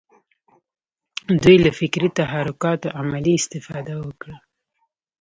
دوی 1.43 1.57
له 1.65 1.71
فکري 1.79 2.09
تحرکاتو 2.19 2.87
عملي 3.01 3.33
استفاده 3.37 3.95
وکړه. 4.05 4.37